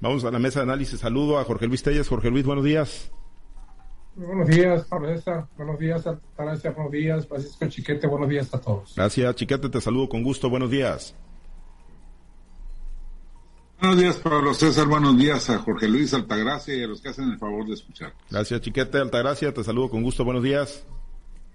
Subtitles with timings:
[0.00, 1.00] Vamos a la mesa de análisis.
[1.00, 2.08] Saludo a Jorge Luis Tellas.
[2.08, 3.12] Jorge Luis, buenos días.
[4.16, 5.08] Buenos días, Pablo
[5.56, 6.70] Buenos días, Altagracia.
[6.72, 8.06] Buenos días, Francisco Chiquete.
[8.06, 8.94] Buenos días a todos.
[8.96, 9.68] Gracias, Chiquete.
[9.68, 10.50] Te saludo con gusto.
[10.50, 11.14] Buenos días.
[13.80, 14.86] Buenos días, Pablo César.
[14.88, 18.12] Buenos días a Jorge Luis Altagracia y a los que hacen el favor de escuchar.
[18.30, 19.54] Gracias, Chiquete Altagracia.
[19.54, 20.24] Te saludo con gusto.
[20.24, 20.84] Buenos días.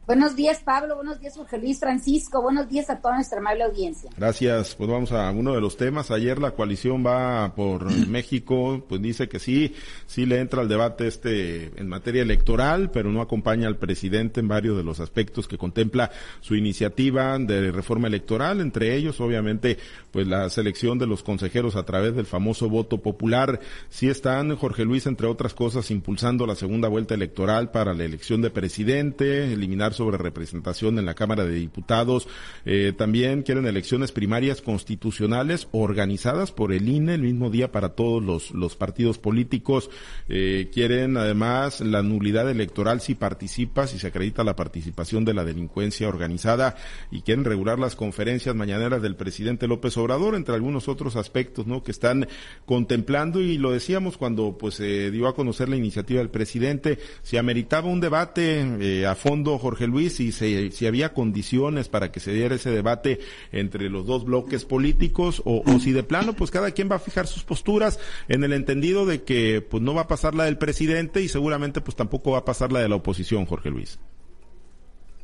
[0.08, 0.98] Buenos días, Pablo.
[0.98, 2.40] Buenos días, Jorge Luis Francisco.
[2.40, 4.12] Buenos días a toda nuestra amable audiencia.
[4.16, 4.76] Gracias.
[4.76, 6.12] Pues vamos a uno de los temas.
[6.12, 9.74] Ayer la coalición va por México, pues dice que sí,
[10.06, 14.48] sí le entra al debate este en materia electoral, pero no acompaña al presidente en
[14.48, 19.79] varios de los aspectos que contempla su iniciativa de reforma electoral, entre ellos, obviamente,
[20.12, 23.60] pues la selección de los consejeros a través del famoso voto popular.
[23.90, 28.43] Sí están, Jorge Luis, entre otras cosas, impulsando la segunda vuelta electoral para la elección
[28.43, 32.28] de presidente, eliminar sobre representación en la Cámara de Diputados.
[32.66, 38.23] Eh, también quieren elecciones primarias constitucionales organizadas por el INE el mismo día para todos
[38.23, 39.90] los, los partidos políticos.
[40.30, 45.44] Eh, quieren además la nulidad electoral si participa, si se acredita la participación de la
[45.44, 46.76] delincuencia organizada
[47.12, 51.84] y quieren regular las conferencias mañaneras del presidente López Obrador, entre algunos otros aspectos, ¿no?
[51.84, 52.28] Que están
[52.66, 57.38] contemplando y lo decíamos cuando pues se dio a conocer la iniciativa del presidente, si
[57.38, 62.33] ameritaba un debate eh, a fondo, Jorge Luis, si, si había condiciones para que se
[62.33, 63.19] diera ese debate
[63.52, 67.28] entre los dos bloques políticos o, si de plano, pues cada quien va a fijar
[67.28, 71.22] sus posturas en el entendido de que pues no va a pasar la del presidente
[71.22, 74.00] y seguramente pues tampoco va a pasar la de la oposición, Jorge Luis.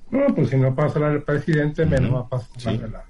[0.10, 3.06] No, pues si no pasa la del presidente, menos va a pasar la, de la,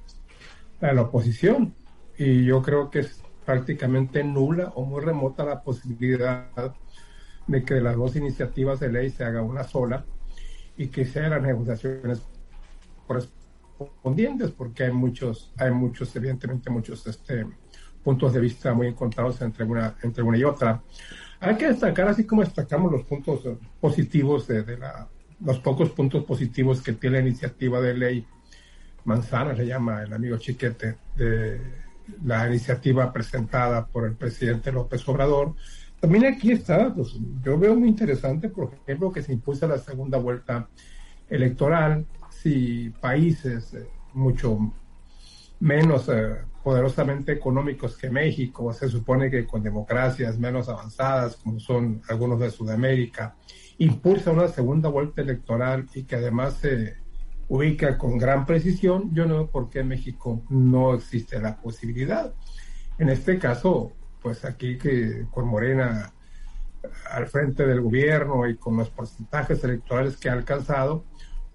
[0.80, 1.74] la de la oposición.
[2.18, 6.48] Y yo creo que es prácticamente nula o muy remota la posibilidad
[7.48, 10.06] de que de las dos iniciativas de ley se haga una sola
[10.78, 12.22] y que sean las negociaciones
[13.08, 17.46] correspondientes, porque hay muchos, hay muchos, evidentemente, muchos este,
[18.04, 20.82] puntos de vista muy encontrados entre una, entre una y otra.
[21.40, 23.42] Hay que destacar, así como destacamos los puntos
[23.80, 25.08] positivos de, la,
[25.44, 28.28] los pocos puntos positivos que tiene la iniciativa de ley
[29.04, 31.60] Manzana, se llama el amigo Chiquete, de
[32.24, 35.56] la iniciativa presentada por el presidente López Obrador,
[36.02, 40.18] también aquí está, pues, yo veo muy interesante, por ejemplo, que se impulsa la segunda
[40.18, 40.68] vuelta
[41.30, 44.74] electoral si países eh, mucho
[45.60, 52.02] menos eh, poderosamente económicos que México, se supone que con democracias menos avanzadas, como son
[52.10, 53.36] algunos de Sudamérica,
[53.78, 56.96] impulsa una segunda vuelta electoral y que además se
[57.48, 62.34] ubica con gran precisión, yo no veo por qué en México no existe la posibilidad.
[62.98, 66.14] En este caso, pues aquí que con Morena
[67.12, 71.06] al frente del gobierno y con los porcentajes electorales que ha alcanzado,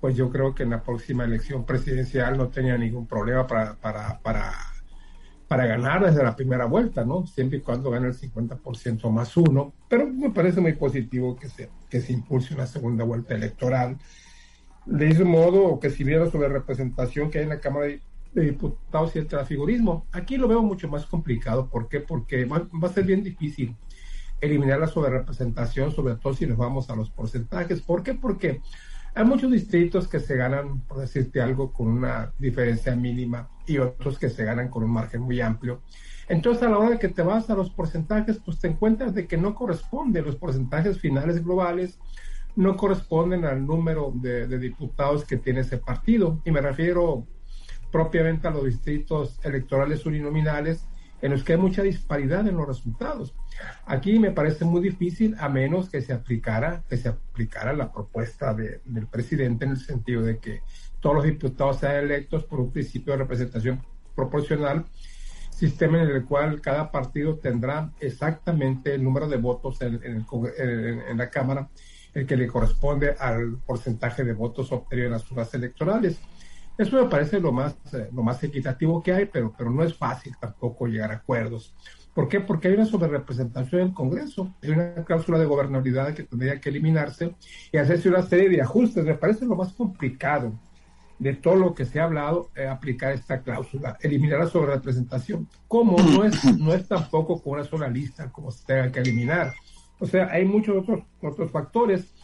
[0.01, 4.21] pues yo creo que en la próxima elección presidencial no tenía ningún problema para, para,
[4.21, 4.53] para,
[5.49, 7.27] para ganar desde la primera vuelta, ¿no?
[7.27, 9.73] Siempre y cuando gane el 50% más uno.
[9.89, 13.97] Pero me parece muy positivo que se, que se impulse una segunda vuelta electoral.
[14.85, 18.01] De ese modo, que si viera sobre representación que hay en la Cámara de
[18.37, 20.07] de diputados y el transfigurismo.
[20.13, 21.69] Aquí lo veo mucho más complicado.
[21.69, 22.01] ¿Por qué?
[22.01, 23.75] Porque va, a ser bien difícil
[24.43, 27.81] eliminar la sobrerepresentación, sobre todo si nos vamos a los porcentajes.
[27.81, 28.13] ¿Por qué?
[28.13, 28.61] Porque
[29.15, 34.19] hay muchos distritos que se ganan, por decirte algo, con una diferencia mínima y otros
[34.19, 35.81] que se ganan con un margen muy amplio.
[36.29, 39.27] Entonces, a la hora de que te vas a los porcentajes, pues te encuentras de
[39.27, 40.21] que no corresponde.
[40.21, 41.99] Los porcentajes finales globales
[42.55, 46.43] no corresponden al número de, de diputados que tiene ese partido.
[46.45, 47.27] Y me refiero
[47.97, 50.87] propiamente a los distritos electorales uninominales
[51.23, 53.35] en los que hay mucha disparidad en los resultados.
[53.87, 58.53] Aquí me parece muy difícil a menos que se aplicara, que se aplicara la propuesta
[58.53, 60.61] del presidente en el sentido de que
[61.01, 63.83] todos los diputados sean electos por un principio de representación
[64.15, 64.85] proporcional,
[65.49, 71.31] sistema en el cual cada partido tendrá exactamente el número de votos en, en la
[71.31, 71.71] Cámara,
[72.13, 76.21] el que le corresponde al porcentaje de votos obtenidos en las urnas electorales.
[76.79, 79.95] Eso me parece lo más, eh, lo más equitativo que hay, pero, pero no es
[79.95, 81.75] fácil tampoco llegar a acuerdos.
[82.15, 82.41] ¿Por qué?
[82.41, 86.71] Porque hay una sobrerepresentación en el Congreso, hay una cláusula de gobernabilidad que tendría que
[86.71, 87.35] eliminarse
[87.71, 89.05] y hacerse una serie de ajustes.
[89.05, 90.53] Me parece lo más complicado
[91.19, 95.49] de todo lo que se ha hablado, eh, aplicar esta cláusula, eliminar la sobrerepresentación.
[95.69, 95.99] ¿Cómo?
[95.99, 99.53] No es, no es tampoco con una sola lista como se tenga que eliminar.
[99.99, 102.15] O sea, hay muchos otros, otros factores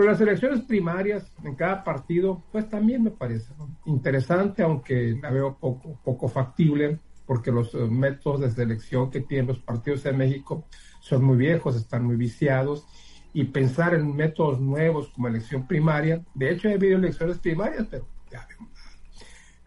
[0.00, 3.52] pero las elecciones primarias en cada partido, pues también me parece
[3.84, 9.48] interesante, aunque la veo poco, poco factible, porque los eh, métodos de selección que tienen
[9.48, 10.64] los partidos en México
[11.00, 12.86] son muy viejos, están muy viciados,
[13.34, 18.06] y pensar en métodos nuevos como elección primaria, de hecho he habido elecciones primarias, pero
[18.30, 18.48] ya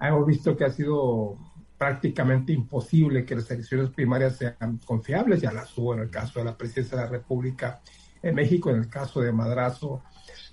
[0.01, 1.38] hemos visto que ha sido
[1.77, 6.45] prácticamente imposible que las elecciones primarias sean confiables, ya las hubo en el caso de
[6.45, 7.81] la presidencia de la República
[8.24, 10.02] en México, en el caso de Madrazo,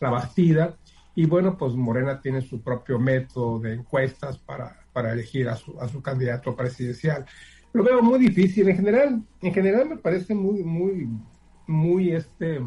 [0.00, 0.76] la Bastida,
[1.14, 5.80] y bueno, pues Morena tiene su propio método de encuestas para, para elegir a su,
[5.80, 7.24] a su candidato presidencial.
[7.72, 11.08] Lo veo muy difícil, en general, en general me parece muy, muy,
[11.66, 12.60] muy este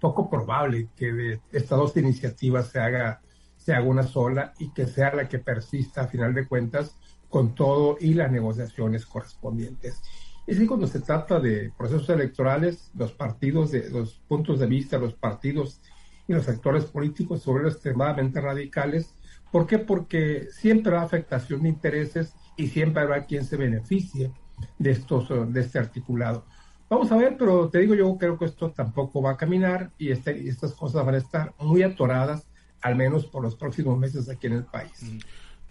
[0.00, 3.20] poco probable que de estas dos iniciativas se haga,
[3.56, 6.96] se haga una sola y que sea la que persista a final de cuentas
[7.28, 10.02] con todo y las negociaciones correspondientes.
[10.46, 14.98] Es que cuando se trata de procesos electorales, los partidos, de, los puntos de vista,
[14.98, 15.80] los partidos
[16.26, 19.14] y los sectores políticos sobre extremadamente radicales.
[19.50, 19.78] ¿Por qué?
[19.78, 24.30] Porque siempre habrá afectación de intereses y siempre habrá quien se beneficie
[24.78, 26.44] de, estos, de este articulado.
[26.88, 30.10] Vamos a ver, pero te digo, yo creo que esto tampoco va a caminar y,
[30.10, 32.46] este, estas cosas van a estar muy atoradas,
[32.80, 35.02] al menos por los próximos meses aquí en el país.
[35.02, 35.18] Mm.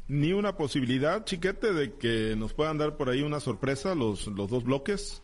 [0.09, 4.49] Ni una posibilidad, chiquete, de que nos puedan dar por ahí una sorpresa los, los
[4.49, 5.21] dos bloques.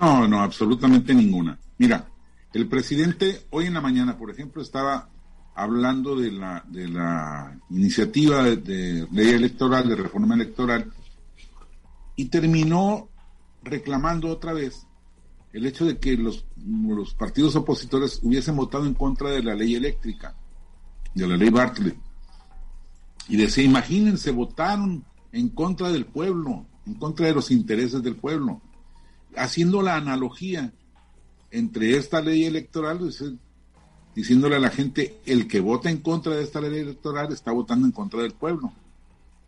[0.00, 1.56] No, no, absolutamente ninguna.
[1.78, 2.08] Mira,
[2.52, 5.08] el presidente hoy en la mañana, por ejemplo, estaba
[5.54, 10.92] hablando de la, de la iniciativa de, ley electoral, de reforma electoral,
[12.16, 13.08] y terminó
[13.62, 14.86] reclamando otra vez
[15.52, 19.76] el hecho de que los, los partidos opositores hubiesen votado en contra de la ley
[19.76, 20.34] eléctrica,
[21.14, 21.96] de la ley Bartlett.
[23.28, 28.60] Y decía, imagínense, votaron en contra del pueblo, en contra de los intereses del pueblo,
[29.36, 30.72] haciendo la analogía
[31.50, 33.00] entre esta ley electoral,
[34.14, 37.86] diciéndole a la gente, el que vota en contra de esta ley electoral está votando
[37.86, 38.72] en contra del pueblo.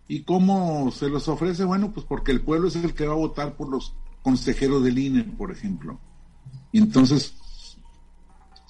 [0.08, 1.64] ¿Y cómo se los ofrece?
[1.64, 4.98] Bueno, pues porque el pueblo es el que va a votar por los consejero del
[4.98, 6.00] INE, por ejemplo.
[6.72, 7.34] Y entonces,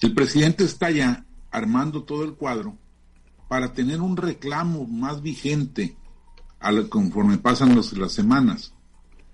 [0.01, 2.77] el presidente está ya armando todo el cuadro
[3.47, 5.95] para tener un reclamo más vigente
[6.89, 8.73] conforme pasan las semanas.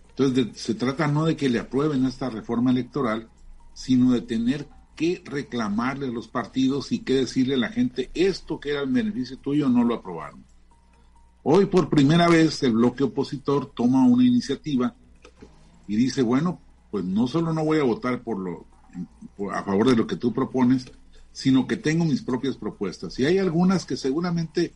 [0.09, 3.29] Entonces, se trata no de que le aprueben esta reforma electoral,
[3.73, 8.59] sino de tener que reclamarle a los partidos y que decirle a la gente, esto
[8.59, 10.45] que era el beneficio tuyo no lo aprobaron.
[11.41, 14.95] Hoy por primera vez el bloque opositor toma una iniciativa
[15.87, 16.61] y dice, bueno,
[16.91, 18.67] pues no solo no voy a votar por lo
[19.51, 20.91] a favor de lo que tú propones,
[21.33, 23.19] sino que tengo mis propias propuestas.
[23.19, 24.73] Y hay algunas que seguramente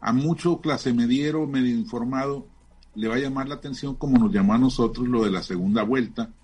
[0.00, 2.46] a mucho clase mediero, medio informado,
[2.94, 5.84] le va a llamar la atención como nos llamó a nosotros lo de la segunda
[5.84, 6.34] vuelta,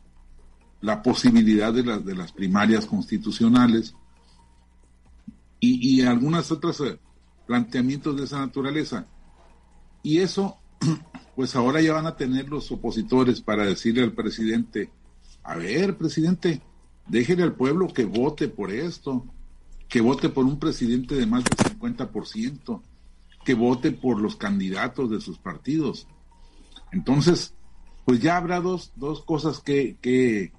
[0.81, 3.95] la posibilidad de, las de las primarias constitucionales
[5.59, 6.99] y, y algunas otras eh,
[7.47, 9.07] planteamientos de esa naturaleza.
[10.03, 10.57] Y eso
[11.35, 14.91] pues ahora ya van a tener los opositores para decirle al presidente,
[15.43, 16.63] a ver, presidente,
[17.09, 19.27] déjele al pueblo que vote por esto,
[19.89, 22.83] que vote por un presidente de más del 50%,
[23.45, 26.09] que vote por los candidatos de sus partidos.
[26.93, 27.55] Entonces,
[28.05, 30.53] pues ya habrá dos, dos cosas que, que,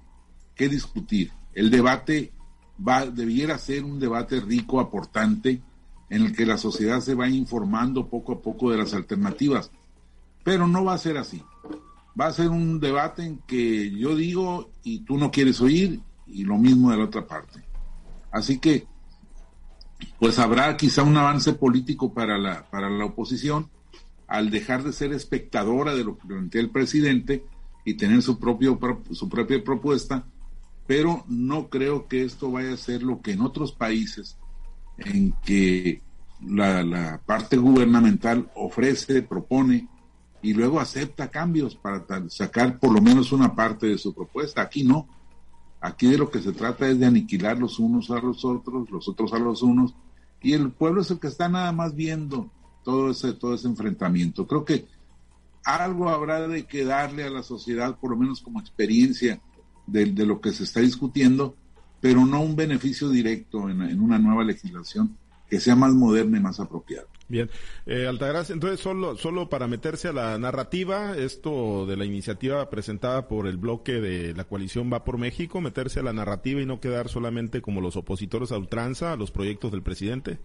[0.54, 1.32] que discutir.
[1.54, 2.32] El debate
[2.86, 5.62] va, debiera ser un debate rico, aportante,
[6.10, 9.70] en el que la sociedad se va informando poco a poco de las alternativas.
[10.44, 11.42] Pero no va a ser así.
[12.18, 16.44] Va a ser un debate en que yo digo y tú no quieres oír y
[16.44, 17.62] lo mismo de la otra parte.
[18.30, 18.86] Así que,
[20.18, 23.70] pues habrá quizá un avance político para la, para la oposición
[24.26, 27.44] al dejar de ser espectadora de lo que plantea el presidente
[27.84, 28.78] y tener su, propio,
[29.12, 30.26] su propia propuesta,
[30.86, 34.36] pero no creo que esto vaya a ser lo que en otros países
[34.98, 36.02] en que
[36.46, 39.88] la, la parte gubernamental ofrece, propone
[40.42, 44.62] y luego acepta cambios para sacar por lo menos una parte de su propuesta.
[44.62, 45.08] Aquí no.
[45.80, 49.08] Aquí de lo que se trata es de aniquilar los unos a los otros, los
[49.08, 49.94] otros a los unos,
[50.42, 52.50] y el pueblo es el que está nada más viendo
[52.84, 54.46] todo ese, todo ese enfrentamiento.
[54.46, 54.86] Creo que
[55.64, 59.40] algo habrá de que darle a la sociedad, por lo menos como experiencia
[59.86, 61.54] de, lo que se está discutiendo,
[62.00, 65.16] pero no un beneficio directo en una nueva legislación
[65.48, 67.06] que sea más moderna y más apropiada.
[67.28, 67.50] Bien,
[67.84, 73.28] eh, Altagracia, entonces solo, solo para meterse a la narrativa, esto de la iniciativa presentada
[73.28, 76.80] por el bloque de la coalición Va por México, meterse a la narrativa y no
[76.80, 80.38] quedar solamente como los opositores a ultranza a los proyectos del presidente.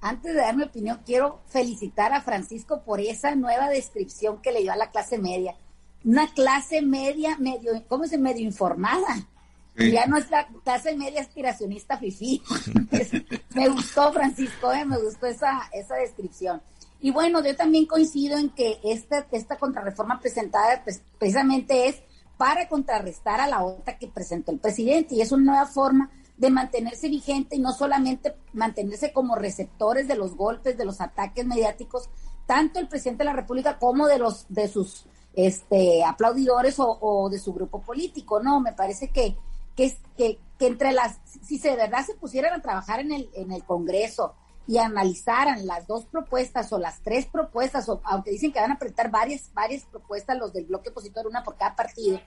[0.00, 4.62] Antes de dar mi opinión, quiero felicitar a Francisco por esa nueva descripción que le
[4.62, 5.54] dio a la clase media.
[6.02, 9.28] Una clase media, medio, ¿cómo se medio informada?
[9.76, 12.42] Ya no es la clase media aspiracionista fifí.
[13.54, 16.62] me gustó, Francisco, eh, me gustó esa, esa descripción.
[17.00, 22.02] Y bueno, yo también coincido en que esta, esta contrarreforma presentada pues, precisamente es
[22.36, 26.50] para contrarrestar a la otra que presentó el presidente y es una nueva forma de
[26.50, 32.08] mantenerse vigente y no solamente mantenerse como receptores de los golpes, de los ataques mediáticos,
[32.46, 37.38] tanto el presidente de la República como de los de sus este aplaudidores o, de
[37.38, 38.60] su grupo político, ¿no?
[38.60, 39.36] Me parece que,
[39.76, 43.30] que, que, que entre las, si se de verdad se pusieran a trabajar en el,
[43.34, 44.34] en el Congreso
[44.66, 48.78] y analizaran las dos propuestas o las tres propuestas, o aunque dicen que van a
[48.78, 52.20] presentar varias, varias propuestas los del bloque opositor, una por cada partido,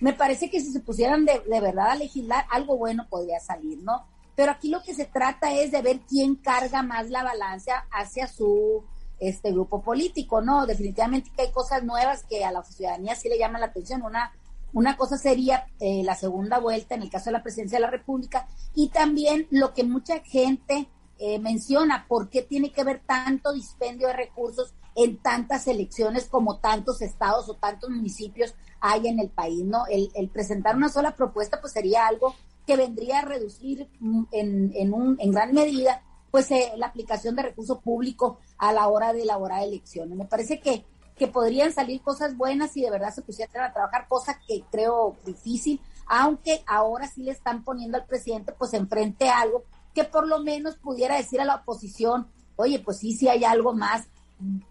[0.00, 3.78] me parece que si se pusieran de, de verdad a legislar, algo bueno podría salir,
[3.78, 4.04] ¿no?
[4.34, 8.26] Pero aquí lo que se trata es de ver quién carga más la balanza hacia
[8.26, 8.82] su
[9.20, 10.66] este grupo político, ¿no?
[10.66, 14.02] Definitivamente que hay cosas nuevas que a la ciudadanía sí le llaman la atención.
[14.02, 14.32] Una,
[14.74, 17.90] una cosa sería eh, la segunda vuelta en el caso de la presidencia de la
[17.90, 20.88] República y también lo que mucha gente
[21.18, 26.58] eh, menciona, por qué tiene que haber tanto dispendio de recursos en tantas elecciones como
[26.58, 29.86] tantos estados o tantos municipios hay en el país, ¿no?
[29.86, 32.34] El, el presentar una sola propuesta pues sería algo
[32.66, 37.36] que vendría a reducir mm, en, en, un, en gran medida pues eh, la aplicación
[37.36, 40.18] de recursos públicos a la hora de elaborar elecciones.
[40.18, 40.84] Me parece que,
[41.16, 45.16] que podrían salir cosas buenas si de verdad se pusieran a trabajar, cosa que creo
[45.24, 49.62] difícil, aunque ahora sí le están poniendo al presidente pues enfrente algo
[49.94, 53.72] que por lo menos pudiera decir a la oposición, oye, pues sí, sí hay algo
[53.72, 54.08] más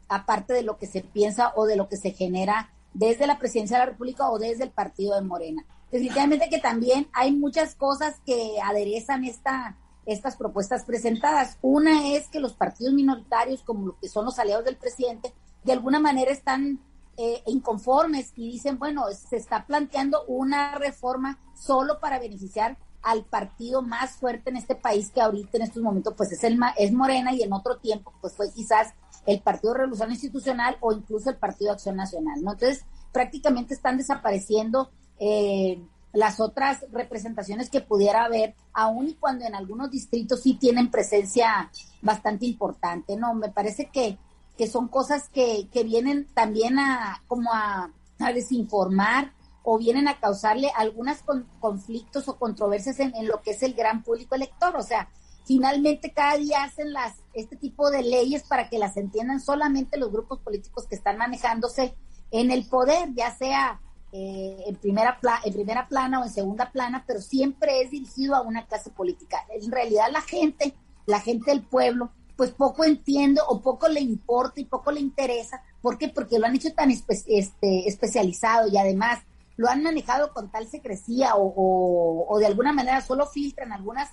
[0.09, 3.77] aparte de lo que se piensa o de lo que se genera desde la presidencia
[3.77, 5.65] de la República o desde el partido de Morena.
[5.91, 11.57] Definitivamente que también hay muchas cosas que aderezan esta, estas propuestas presentadas.
[11.61, 15.33] Una es que los partidos minoritarios, como lo que son los aliados del presidente,
[15.63, 16.79] de alguna manera están
[17.17, 23.81] eh, inconformes y dicen, bueno, se está planteando una reforma solo para beneficiar al partido
[23.81, 27.33] más fuerte en este país que ahorita en estos momentos pues es el es Morena
[27.33, 28.93] y en otro tiempo pues fue quizás
[29.25, 32.53] el Partido Revolución Institucional o incluso el Partido Acción Nacional, ¿no?
[32.53, 34.89] Entonces prácticamente están desapareciendo
[35.19, 35.81] eh,
[36.13, 41.71] las otras representaciones que pudiera haber, aun y cuando en algunos distritos sí tienen presencia
[42.01, 43.33] bastante importante, ¿no?
[43.33, 44.17] Me parece que,
[44.57, 47.91] que son cosas que, que vienen también a como a,
[48.33, 49.33] desinformar
[49.63, 51.17] o vienen a causarle algunos
[51.59, 54.77] conflictos o controversias en, en, lo que es el gran público elector.
[54.77, 55.09] O sea,
[55.45, 60.11] finalmente cada día hacen las este tipo de leyes para que las entiendan solamente los
[60.11, 61.95] grupos políticos que están manejándose
[62.31, 63.81] en el poder, ya sea
[64.11, 68.41] eh, en, primera en primera plana o en segunda plana, pero siempre es dirigido a
[68.41, 69.37] una clase política.
[69.49, 74.59] En realidad la gente, la gente del pueblo, pues poco entiende o poco le importa
[74.59, 75.61] y poco le interesa.
[75.81, 76.09] ¿Por qué?
[76.09, 79.19] Porque lo han hecho tan este, especializado y además
[79.55, 84.09] lo han manejado con tal secrecía o, o, de alguna manera solo filtran algunas,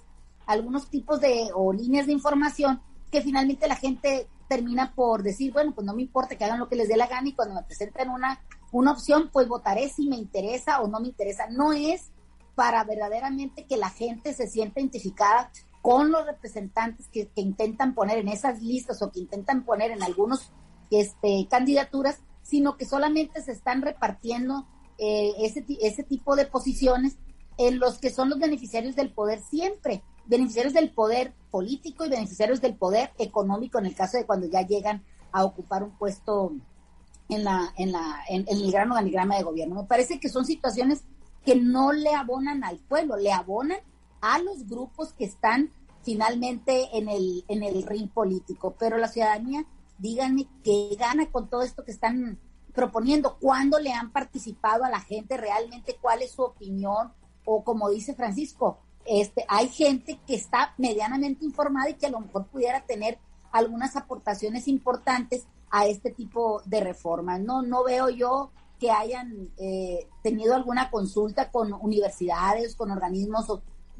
[0.46, 5.72] algunos tipos de o líneas de información que finalmente la gente termina por decir, bueno,
[5.74, 7.62] pues no me importa que hagan lo que les dé la gana y cuando me
[7.62, 8.40] presenten una
[8.72, 11.48] una opción, pues votaré si me interesa o no me interesa.
[11.50, 12.10] No es
[12.54, 15.50] para verdaderamente que la gente se sienta identificada
[15.82, 20.50] con los representantes que, intentan poner en esas listas o que intentan poner en algunos
[20.90, 24.66] este, candidaturas, sino que solamente se están repartiendo
[24.99, 27.16] eh, ese, ese tipo de posiciones
[27.56, 32.60] en los que son los beneficiarios del poder siempre, beneficiarios del poder político y beneficiarios
[32.60, 36.52] del poder económico en el caso de cuando ya llegan a ocupar un puesto
[37.28, 39.82] en, la, en, la, en, el gran organigrama de gobierno.
[39.82, 41.02] Me parece que son situaciones
[41.44, 43.78] que no le abonan al pueblo, le abonan
[44.20, 45.70] a los grupos que están
[46.02, 48.74] finalmente en el, en el ring político.
[48.78, 49.64] Pero la ciudadanía,
[49.98, 52.38] díganme qué gana con todo esto que están
[52.72, 57.12] proponiendo, cuándo le han participado a la gente realmente, cuál es su opinión,
[57.44, 62.20] o como dice Francisco, este, hay gente que está medianamente informada y que a lo
[62.20, 63.18] mejor pudiera tener
[63.50, 67.40] algunas aportaciones importantes a este tipo de reformas.
[67.40, 73.46] No, no veo yo que hayan eh, tenido alguna consulta con universidades, con organismos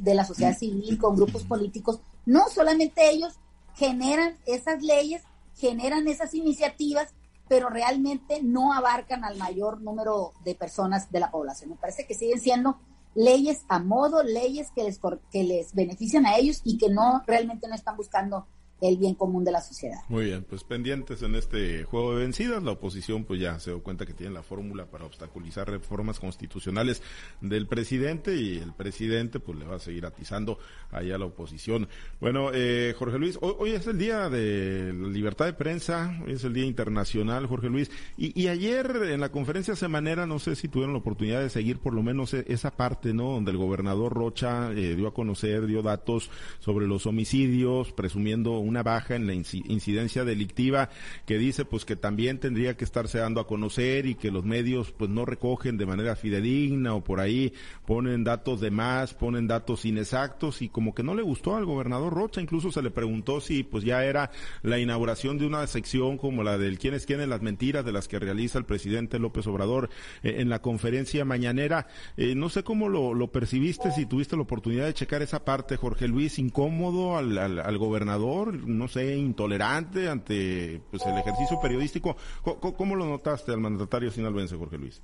[0.01, 2.01] de la sociedad civil, con grupos políticos.
[2.27, 3.35] No, solamente ellos
[3.75, 5.23] generan esas leyes,
[5.57, 7.09] generan esas iniciativas,
[7.49, 11.71] pero realmente no abarcan al mayor número de personas de la población.
[11.71, 12.79] Me parece que siguen siendo
[13.15, 17.69] leyes a modo, leyes que les, que les benefician a ellos y que no realmente
[17.69, 18.47] no están buscando
[18.81, 19.99] el bien común de la sociedad.
[20.09, 23.83] Muy bien, pues pendientes en este juego de vencidas, la oposición pues ya se dio
[23.83, 27.03] cuenta que tiene la fórmula para obstaculizar reformas constitucionales
[27.41, 30.59] del presidente y el presidente pues le va a seguir atizando
[30.91, 31.89] allá a la oposición.
[32.21, 36.45] Bueno, eh, Jorge Luis, hoy, es el día de la libertad de prensa, hoy es
[36.45, 40.95] el día internacional, Jorge Luis, y, ayer en la conferencia semanera, no sé si tuvieron
[40.95, 43.33] la oportunidad de seguir por lo menos e, esa parte, ¿no?
[43.33, 48.70] Donde el gobernador Rocha eh, dio a conocer, dio datos sobre los homicidios, presumiendo un
[48.71, 50.89] una baja en la incidencia delictiva
[51.27, 54.93] que dice pues que también tendría que estarse dando a conocer y que los medios
[54.93, 57.53] pues no recogen de manera fidedigna o por ahí
[57.87, 62.13] ponen datos de más, ponen datos inexactos y como que no le gustó al gobernador
[62.15, 64.31] Rocha, incluso se le preguntó si pues ya era
[64.63, 67.93] la inauguración de una sección como la del quién es quién en las mentiras de
[67.93, 69.91] las que realiza el presidente López Obrador
[70.23, 71.89] eh, en la conferencia mañanera.
[72.17, 75.77] Eh, no sé cómo lo, lo, percibiste, si tuviste la oportunidad de checar esa parte,
[75.77, 82.17] Jorge Luis, incómodo al, al, gobernador, no sé, intolerante ante pues el ejercicio periodístico.
[82.43, 85.03] ¿Cómo, lo notaste al mandatario sinaloense, Jorge Luis?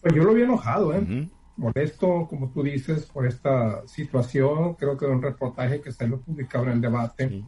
[0.00, 1.28] Pues yo lo vi enojado, ¿eh?
[1.56, 4.74] Molesto, como tú dices, por esta situación.
[4.74, 7.44] Creo que un reportaje que lo publicado en el debate,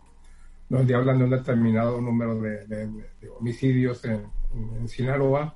[0.68, 2.88] donde hablan de un determinado número de,
[3.38, 4.26] homicidios en,
[4.78, 5.54] en Sinaloa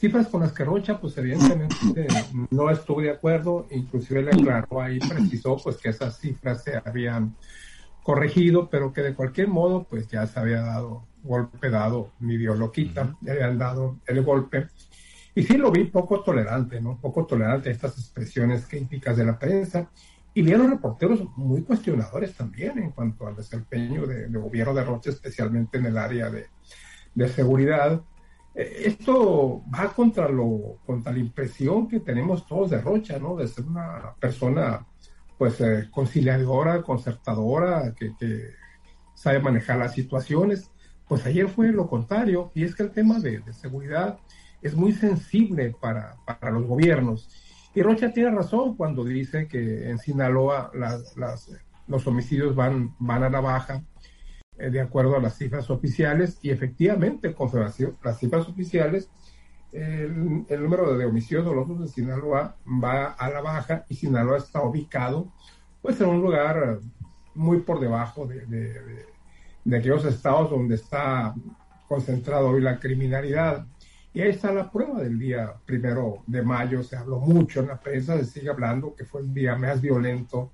[0.00, 2.08] cifras con las que Rocha, pues evidentemente
[2.50, 7.36] no estuvo de acuerdo, inclusive le aclaró ahí, precisó pues que esas cifras se habían
[8.02, 12.58] corregido, pero que de cualquier modo pues ya se había dado golpe dado, ni Dios
[12.58, 14.68] lo quita, le habían dado el golpe.
[15.34, 16.98] Y sí lo vi poco tolerante, ¿no?
[16.98, 19.90] Poco tolerante a estas expresiones críticas de la prensa.
[20.32, 24.84] Y vi a los reporteros muy cuestionadores también en cuanto al desempeño de, gobierno de
[24.84, 26.46] Rocha, especialmente en el área de,
[27.14, 28.00] de seguridad
[28.54, 33.36] eh, esto va contra lo contra la impresión que tenemos todos de Rocha, ¿no?
[33.36, 34.84] De ser una persona
[35.40, 38.12] pues eh, conciliadora, concertadora, que,
[39.14, 40.70] sabe manejar las situaciones.
[41.08, 44.18] Pues ayer fue lo contrario, y es que el tema de, seguridad
[44.60, 47.30] es muy sensible para, para, los gobiernos.
[47.74, 51.16] Y Rocha tiene razón cuando dice que en Sinaloa las,
[51.86, 53.82] los homicidios van, van a la baja
[54.58, 57.76] eh, de acuerdo a las cifras oficiales y efectivamente con las
[58.18, 59.08] cifras oficiales
[59.72, 65.32] el, número de homicidios dolosos en Sinaloa va a la baja y Sinaloa está ubicado
[65.80, 66.80] pues en un lugar
[67.34, 68.46] muy por debajo de,
[69.64, 71.34] de, aquellos estados donde está
[71.88, 73.66] concentrado hoy la criminalidad.
[74.12, 76.82] Y ahí está la prueba del día primero de mayo.
[76.82, 80.52] Se habló mucho en la prensa, se sigue hablando que fue el día más violento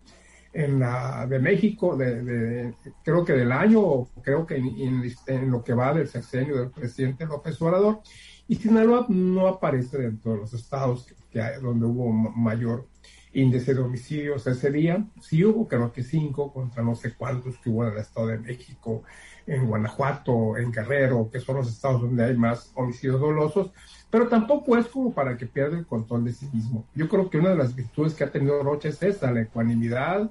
[0.56, 2.73] en la de México, de,
[3.04, 7.61] creo que del año, creo que en, lo que va del sexenio del presidente López
[7.61, 8.00] Obrador,
[8.49, 12.87] y Sinaloa no aparece dentro de los estados que, hay, donde hubo mayor
[13.33, 15.05] índice de homicidios ese día.
[15.21, 18.38] Sí hubo, creo que cinco contra no sé cuántos que hubo en el Estado de
[18.38, 19.03] México,
[19.47, 23.73] en Guanajuato, en Guerrero, que son los estados donde hay más homicidios dolosos,
[24.11, 26.87] pero tampoco es como para que pierda el control de sí mismo.
[26.94, 30.31] Yo creo que una de las virtudes que ha tenido Rocha es esa, la ecuanimidad,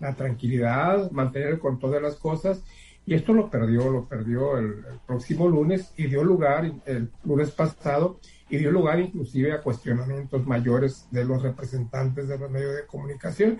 [0.00, 2.62] la tranquilidad, mantener el control de las cosas,
[3.10, 8.20] y esto lo perdió, lo perdió el, próximo lunes y dio lugar, el lunes pasado,
[8.48, 13.58] y dio lugar inclusive a cuestionamientos mayores de los representantes de los medios de comunicación.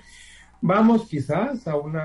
[0.61, 1.99] Vamos quizás a un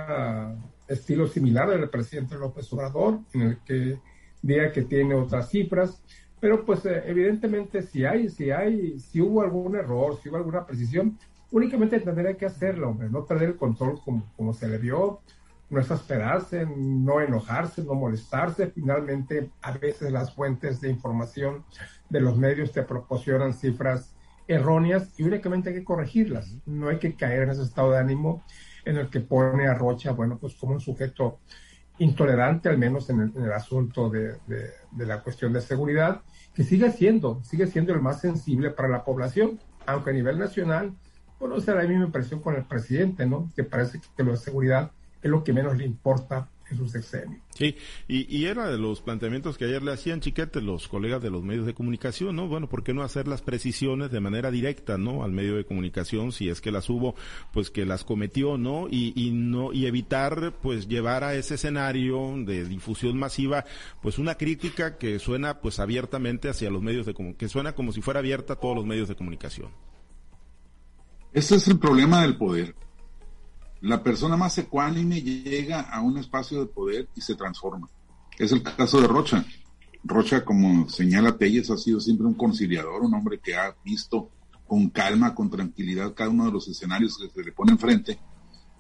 [0.88, 4.00] estilo similar del presidente López Obrador, en el que
[4.42, 6.02] diga que tiene otras cifras,
[6.40, 10.66] pero pues eh, evidentemente si hay, si hay, si hubo algún error, si hubo alguna
[10.66, 11.16] precisión,
[11.52, 15.22] únicamente tendría que hacerlo, hombre, no perder el control como, como se le vio,
[15.70, 18.68] no exasperarse, no enojarse, no molestarse.
[18.68, 21.66] Finalmente, a veces las fuentes de información
[22.10, 24.16] de los medios te proporcionan cifras
[24.48, 26.56] erróneas y únicamente hay que corregirlas.
[26.66, 28.44] No hay que caer en ese estado de ánimo
[28.86, 31.40] en el que pone a Rocha, bueno, pues como un sujeto
[31.98, 36.22] intolerante, al menos en el, asunto de, de, la cuestión de seguridad,
[36.54, 40.94] que sigue siendo, sigue siendo el más sensible para la población, aunque a nivel nacional,
[41.40, 43.50] bueno, será la misma impresión con el presidente, ¿no?
[43.56, 44.92] Que parece que lo de seguridad
[45.26, 47.40] es lo que menos le importa en su sexenio.
[47.56, 47.76] Sí,
[48.08, 51.44] y, y, era de los planteamientos que ayer le hacían Chiquete los colegas de los
[51.44, 52.48] medios de comunicación, ¿no?
[52.48, 55.24] Bueno, ¿por qué no hacer las precisiones de manera directa, ¿no?
[55.24, 57.16] Al medio de comunicación, si es que las hubo,
[57.54, 58.88] pues que las cometió, ¿no?
[58.90, 63.66] Y, y no, y evitar, pues llevar a ese escenario de difusión masiva,
[64.02, 67.92] pues una crítica que suena, pues abiertamente hacia los medios de comunicación, que suena como
[67.94, 69.70] si fuera abierta a todos los medios de comunicación.
[71.34, 72.76] Ese es el problema del poder
[73.86, 77.88] la persona más ecuánime llega a un espacio de poder y se transforma.
[78.36, 79.46] Es el caso de Rocha.
[80.04, 84.32] Rocha, como señala Telles, ha sido siempre un conciliador, un hombre que ha visto
[84.66, 88.18] con calma, con tranquilidad cada uno de los escenarios que se le pone enfrente.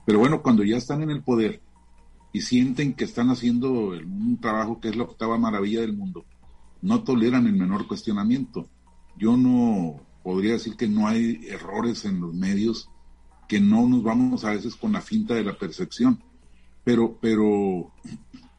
[0.07, 1.61] Pero bueno, cuando ya están en el poder
[2.33, 6.25] y sienten que están haciendo un trabajo que es la octava maravilla del mundo,
[6.81, 8.67] no toleran el menor cuestionamiento.
[9.17, 12.89] Yo no podría decir que no hay errores en los medios,
[13.47, 16.21] que no nos vamos a veces con la finta de la percepción,
[16.83, 17.91] pero, pero,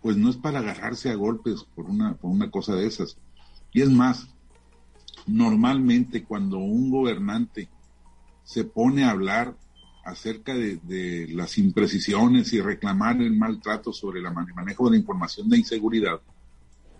[0.00, 3.16] pues no es para agarrarse a golpes por una, por una cosa de esas.
[3.72, 4.28] Y es más,
[5.26, 7.68] normalmente cuando un gobernante
[8.44, 9.56] se pone a hablar,
[10.06, 15.58] acerca de, las imprecisiones y reclamar el maltrato sobre el manejo de la información de
[15.58, 16.20] inseguridad,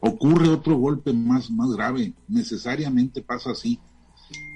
[0.01, 2.13] ocurre otro golpe más, más grave.
[2.27, 3.79] Necesariamente pasa así.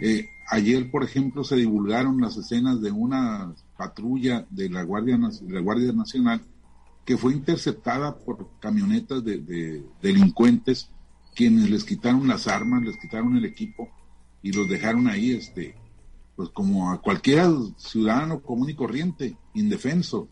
[0.02, 5.60] Eh, ayer, por ejemplo, se divulgaron las escenas de una patrulla de la Guardia, de
[5.60, 6.42] Guardia Nacional
[7.04, 10.90] que fue interceptada por camionetas de, delincuentes
[11.34, 13.88] quienes les quitaron las armas, les quitaron el equipo
[14.42, 15.76] y los dejaron ahí, este,
[16.36, 20.28] pues como a cualquier ciudadano común y corriente, indefenso.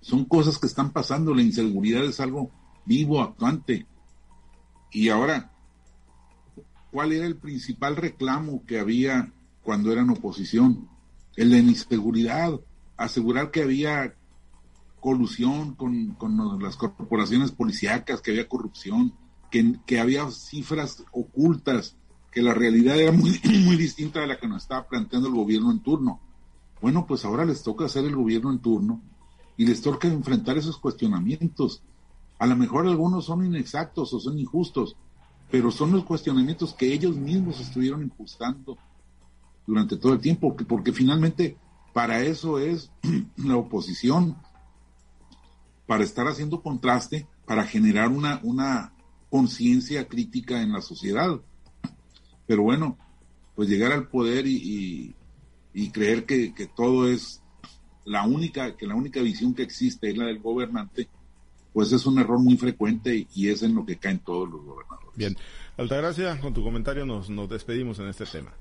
[0.00, 2.50] Son cosas que están pasando, la inseguridad es algo
[2.84, 3.86] vivo, actuante.
[4.92, 5.49] Y ahora,
[6.90, 10.88] ¿cuál era el principal reclamo que había cuando eran oposición?
[11.36, 12.60] El de inseguridad,
[12.96, 14.14] asegurar que había
[15.00, 16.16] colusión con,
[16.60, 19.14] las corporaciones policíacas, que había corrupción,
[19.50, 21.96] que, que, había cifras ocultas,
[22.30, 25.70] que la realidad era muy, muy distinta de la que nos estaba planteando el gobierno
[25.70, 26.20] en turno.
[26.80, 29.00] Bueno, pues ahora les toca hacer el gobierno en turno
[29.56, 31.82] y les toca enfrentar esos cuestionamientos.
[32.38, 34.96] A lo mejor algunos son inexactos o son injustos,
[35.50, 38.78] pero son los cuestionamientos que ellos mismos estuvieron impulsando
[39.66, 41.56] durante todo el tiempo, porque finalmente
[41.92, 42.90] para eso es
[43.36, 44.36] la oposición,
[45.86, 48.92] para estar haciendo contraste, para generar una, una
[49.28, 51.40] conciencia crítica en la sociedad.
[52.46, 52.96] Pero bueno,
[53.54, 55.14] pues llegar al poder y,
[55.92, 57.42] creer que, todo es
[58.04, 61.08] la única, que la única visión que existe es la del gobernante,
[61.72, 65.16] pues es un error muy frecuente y es en lo que caen todos los gobernadores.
[65.16, 65.36] Bien,
[65.76, 68.52] Altagracia, con tu comentario nos, nos despedimos en este tema.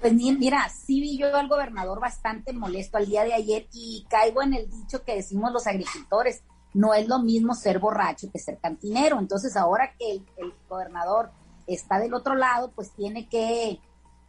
[0.00, 4.42] Pues mira, sí vi yo al gobernador bastante molesto al día de ayer y caigo
[4.42, 6.42] en el dicho que decimos los agricultores,
[6.74, 9.18] no es lo mismo ser borracho que ser cantinero.
[9.18, 11.30] Entonces ahora que el, gobernador
[11.66, 13.80] está del otro lado, pues tiene que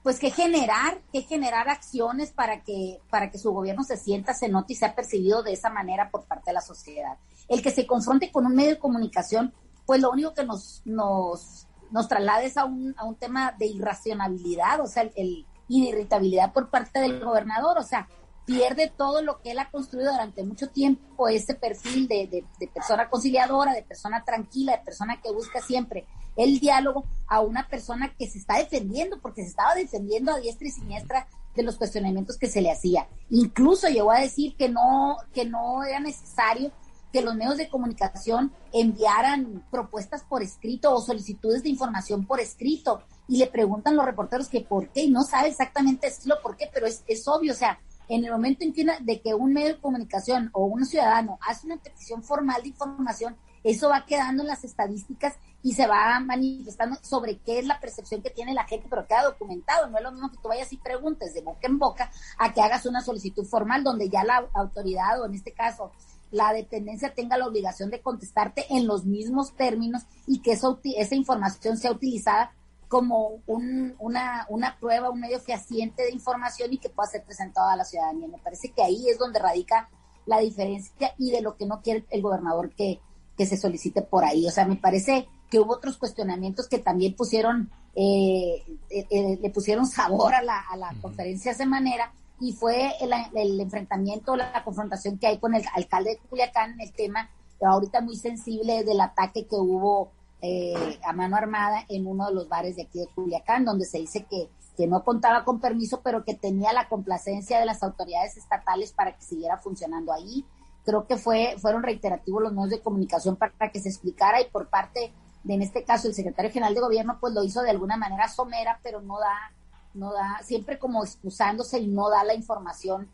[0.08, 4.48] pues que generar, que generar acciones para que, para que su gobierno se sienta, se
[4.48, 7.18] note y sea percibido de esa manera por parte de la sociedad.
[7.50, 9.54] El que se confronte con un medio de comunicación,
[9.86, 13.66] pues lo único que nos, nos, nos traslada es a un, a un tema de
[13.66, 18.08] irracionalidad, o sea, el, de irritabilidad por parte del gobernador, o sea,
[18.46, 23.10] pierde todo lo que él ha construido durante mucho tiempo, ese perfil de, de, persona
[23.10, 28.28] conciliadora, de persona tranquila, de persona que busca siempre el diálogo a una persona que
[28.28, 32.48] se está defendiendo, porque se estaba defendiendo a diestra y siniestra de los cuestionamientos que
[32.48, 33.08] se le hacía.
[33.30, 36.72] Incluso llegó a decir que no, que no era necesario
[37.12, 43.02] que los medios de comunicación enviaran propuestas por escrito o solicitudes de información por escrito
[43.28, 46.70] y le preguntan los reporteros que por qué y no sabe exactamente decirlo por qué,
[46.72, 49.70] pero es, es obvio, o sea, en el momento en que de que un medio
[49.70, 54.48] de comunicación o un ciudadano hace una petición formal de información, eso va quedando en
[54.48, 58.88] las estadísticas y se va manifestando sobre qué es la percepción que tiene la gente,
[58.90, 59.88] pero queda documentado.
[59.88, 62.62] No es lo mismo que tú vayas y preguntes de boca en boca a que
[62.62, 65.92] hagas una solicitud formal donde ya la autoridad o en este caso
[66.32, 71.16] la dependencia tenga la obligación de contestarte en los mismos términos y que eso, esa
[71.16, 72.52] información sea utilizada
[72.88, 77.70] como un, una, una prueba, un medio fehaciente de información y que pueda ser presentado
[77.70, 78.28] a la ciudadanía.
[78.28, 79.90] Me parece que ahí es donde radica
[80.26, 83.00] la diferencia y de lo que no quiere el gobernador que,
[83.38, 84.48] que se solicite por ahí.
[84.48, 89.50] O sea, me parece que hubo otros cuestionamientos que también pusieron, eh, eh, eh, le
[89.50, 94.64] pusieron sabor a la, a la conferencia de manera y fue el, el, enfrentamiento, la
[94.64, 97.30] confrontación que hay con el alcalde de Culiacán en el tema
[97.66, 102.48] ahorita muy sensible del ataque que hubo eh, a mano armada en uno de los
[102.48, 106.24] bares de aquí de Culiacán, donde se dice que, que no contaba con permiso, pero
[106.24, 110.46] que tenía la complacencia de las autoridades estatales para que siguiera funcionando ahí.
[110.86, 114.70] Creo que fue, fueron reiterativos los medios de comunicación para, que se explicara y por
[114.70, 115.12] parte
[115.44, 118.28] de, en este caso, el secretario general de gobierno, pues lo hizo de alguna manera
[118.28, 119.52] somera, pero no da,
[119.94, 123.10] no da, siempre como excusándose y no da la información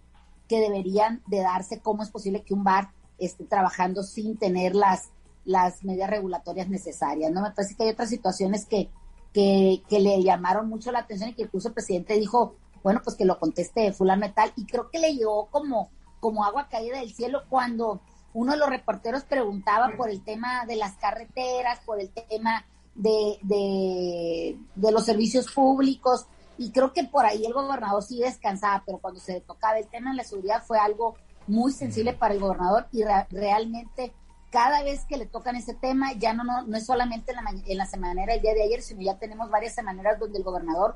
[0.48, 5.10] que deberían de darse, cómo es posible que un bar esté trabajando sin tener las
[5.46, 7.32] las medidas regulatorias necesarias.
[7.32, 8.90] No me parece que hay otras situaciones que,
[9.34, 13.26] que, le llamaron mucho la atención y que incluso el presidente dijo, bueno, pues que
[13.26, 17.44] lo conteste fulano metal y creo que le llegó como, como agua caída del cielo
[17.50, 18.02] cuando
[18.34, 22.66] uno de los reporteros preguntaba por el tema de las carreteras, por el tema
[22.96, 28.84] de, de, de los servicios públicos, y creo que por ahí el gobernador sí descansaba,
[28.86, 31.16] pero cuando se tocaba el tema de la seguridad fue algo
[31.48, 34.14] muy sensible para el gobernador y realmente
[34.50, 37.78] cada vez que le tocan ese tema, ya no, no, es solamente en la, en
[37.78, 40.96] la semanera el día de ayer, sino ya tenemos varias semaneras donde el gobernador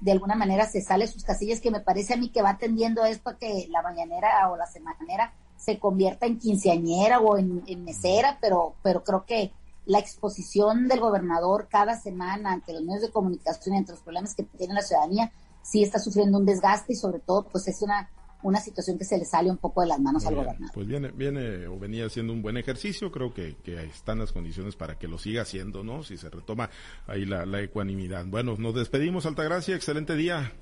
[0.00, 3.04] de alguna manera se sale sus casillas, que me parece a mí que va tendiendo
[3.04, 8.38] esto a que la mañanera o la semanera se convierta en quinceañera o en, mesera,
[8.40, 9.52] pero, pero creo que
[9.84, 14.34] la exposición del gobernador cada semana ante los medios de comunicación y ante los problemas
[14.34, 18.10] que tiene la ciudadanía sí está sufriendo un desgaste y sobre todo pues es una
[18.42, 20.70] una situación que se le sale un poco de las manos al gobernador.
[20.72, 24.76] Pues viene, viene o venía haciendo un buen ejercicio, creo que, que están las condiciones
[24.76, 26.02] para que lo siga haciendo, ¿no?
[26.02, 26.70] Si se retoma
[27.06, 28.24] ahí la, la ecuanimidad.
[28.26, 30.52] Bueno, nos despedimos, Altagracia, excelente día.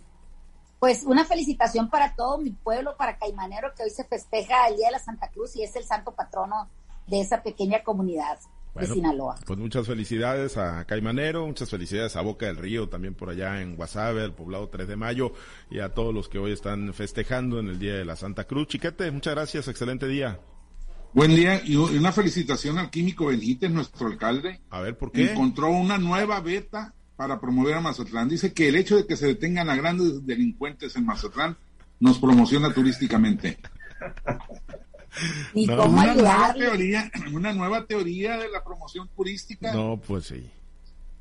[0.85, 4.89] Pues una felicitación para todo mi pueblo, para Caimanero, que hoy se festeja el Día
[4.89, 6.69] de la Santa Cruz y es el santo patrono
[7.07, 8.39] de esa pequeña comunidad
[8.75, 9.37] de Sinaloa.
[9.47, 13.77] Pues muchas felicidades a Caimanero, muchas felicidades a Boca del Río, también por allá en
[13.77, 15.33] Guasave, el poblado 3 de mayo,
[15.71, 18.69] y a todos los que hoy están festejando en el Día de la Santa Cruz.
[18.69, 20.39] Chiquete, muchas gracias, excelente día.
[21.15, 24.61] Buen día y una felicitación al químico Benítez, nuestro alcalde.
[24.69, 25.31] A ver, ¿por qué?
[25.31, 28.29] Encontró una nueva beta para promover a Mazatlán.
[28.29, 31.57] Dice que el hecho de que se detengan a grandes delincuentes en Mazatlán
[32.01, 33.59] nos promociona turísticamente.
[35.55, 39.73] una nueva teoría, una nueva teoría de la promoción turística.
[39.73, 40.51] No, pues sí.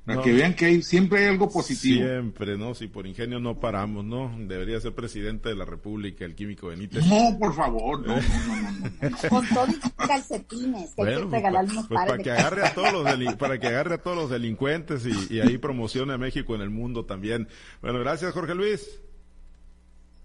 [0.05, 2.05] Para que vean que hay, siempre hay algo positivo.
[2.05, 2.75] Siempre, ¿no?
[2.75, 4.35] Si por ingenio no paramos, ¿no?
[4.37, 7.05] Debería ser presidente de la República, el químico Benítez.
[7.05, 11.71] No, por favor, no, no, no, Con todos los calcetines, que hay que pues, regalarle
[11.71, 15.05] unos pues, para que agarre a todos los para que agarre a todos los delincuentes
[15.05, 17.47] y, y ahí promocione a México en el mundo también.
[17.81, 19.02] Bueno, gracias, Jorge Luis.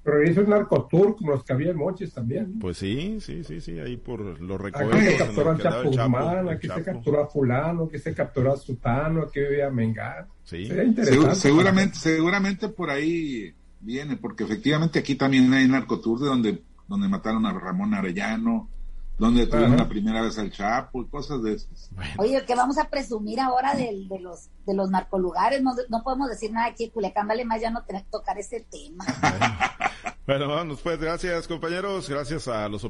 [0.08, 2.58] Pero hizo un narcotour como los que había en Mochis también.
[2.58, 4.94] Pues sí, sí, sí, sí, ahí por los recuerdos.
[4.94, 9.24] Aquí se capturó a Chapuzmán, aquí se capturó a Fulano, aquí se capturó a Sutano,
[9.24, 10.26] aquí vivía Mengar.
[10.44, 10.66] Sí.
[11.34, 17.44] seguramente, seguramente por ahí viene, porque efectivamente aquí también hay narcotour de donde, donde mataron
[17.44, 18.70] a Ramón Arellano,
[19.18, 21.90] donde tuvieron la primera vez al Chapo y cosas de esas.
[22.18, 25.62] Oye, ¿qué vamos a presumir ahora de, de los de los narcolugares?
[25.62, 28.61] No, no podemos decir nada aquí, Culiacán, vale más ya no tener que tocar ese
[28.70, 29.04] tema.
[30.26, 32.88] Bueno, vamos pues, gracias compañeros, gracias a los operadores.